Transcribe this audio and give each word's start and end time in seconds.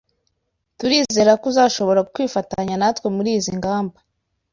Turizera 0.77 1.31
ko 1.39 1.45
uzashobora 1.51 2.01
kwifatanya 2.13 2.75
natwe 2.81 3.07
muri 3.15 3.29
izi 3.37 3.51
ngamba. 3.59 3.97